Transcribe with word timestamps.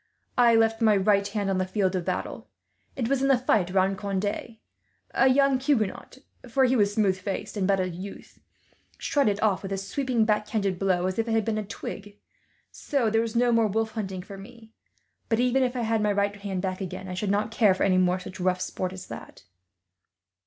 "I 0.39 0.55
left 0.55 0.81
my 0.81 0.97
right 0.97 1.27
hand 1.27 1.51
on 1.51 1.59
the 1.59 1.67
field 1.67 1.95
of 1.95 2.05
battle. 2.05 2.49
It 2.95 3.07
was 3.07 3.21
in 3.21 3.27
the 3.27 3.37
fight 3.37 3.69
round 3.69 3.99
Conde. 3.99 4.57
A 5.13 5.27
young 5.29 5.59
Huguenot 5.59 6.17
for 6.49 6.63
he 6.65 6.75
was 6.75 6.91
smooth 6.91 7.19
faced, 7.19 7.55
and 7.55 7.67
but 7.67 7.79
a 7.79 7.87
youth 7.87 8.39
shred 8.97 9.27
it 9.29 9.39
off 9.43 9.61
with 9.61 9.71
a 9.71 9.77
sweeping 9.77 10.25
backhanded 10.25 10.79
blow, 10.79 11.05
as 11.05 11.19
if 11.19 11.27
it 11.27 11.33
had 11.33 11.45
been 11.45 11.59
a 11.59 11.63
twig. 11.63 12.17
So 12.71 13.11
there 13.11 13.21
is 13.21 13.35
no 13.35 13.51
more 13.51 13.67
wolf 13.67 13.91
hunting 13.91 14.23
for 14.23 14.39
me; 14.39 14.71
but 15.29 15.39
even 15.39 15.61
if 15.61 15.75
I 15.75 15.81
had 15.81 16.01
my 16.01 16.11
right 16.11 16.35
hand 16.35 16.63
back 16.63 16.81
again, 16.81 17.07
I 17.07 17.13
should 17.13 17.29
not 17.29 17.51
care 17.51 17.75
for 17.75 17.83
any 17.83 17.99
more 17.99 18.17
such 18.19 18.39
rough 18.39 18.59
sport 18.59 18.93
as 18.93 19.05
that." 19.05 19.43